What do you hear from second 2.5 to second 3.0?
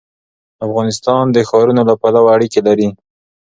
لري.